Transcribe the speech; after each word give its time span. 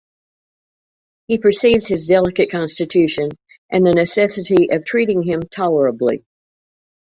He 1.27 1.37
perceives 1.37 1.85
his 1.87 2.07
delicate 2.07 2.49
constitution, 2.49 3.29
and 3.69 3.85
the 3.85 3.91
necessity 3.91 4.69
of 4.71 4.83
treating 4.83 5.21
him 5.21 5.41
tolerably. 5.43 6.25